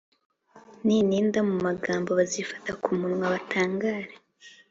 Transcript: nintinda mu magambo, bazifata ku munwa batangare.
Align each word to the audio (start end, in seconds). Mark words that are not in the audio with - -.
nintinda 0.85 1.39
mu 1.49 1.55
magambo, 1.65 2.09
bazifata 2.19 2.71
ku 2.83 2.89
munwa 2.99 3.25
batangare. 3.33 4.11